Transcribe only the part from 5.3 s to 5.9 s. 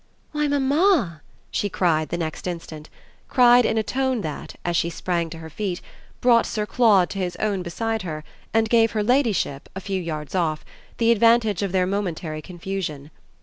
her feet,